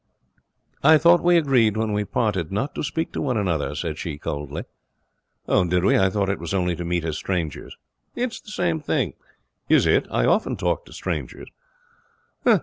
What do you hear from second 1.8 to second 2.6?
we parted